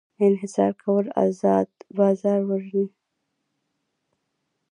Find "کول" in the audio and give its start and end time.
0.83-1.05